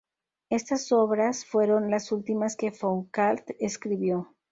Estas 0.49 0.91
obras 0.91 1.45
fueron 1.45 1.91
las 1.91 2.11
últimas 2.11 2.55
que 2.55 2.71
Foucault 2.71 3.47
escribió. 3.59 4.33